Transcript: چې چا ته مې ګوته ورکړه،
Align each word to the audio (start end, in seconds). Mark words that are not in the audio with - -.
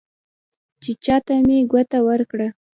چې 0.83 0.91
چا 1.03 1.15
ته 1.25 1.33
مې 1.45 1.57
ګوته 1.71 1.99
ورکړه، 2.07 2.47